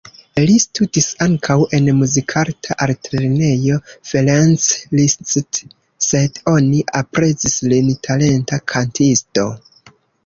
[0.43, 3.77] Li studis ankaŭ en Muzikarta Altlernejo
[4.13, 4.65] Ferenc
[5.01, 5.61] Liszt,
[6.07, 9.45] sed oni aprezis lin talenta kantisto.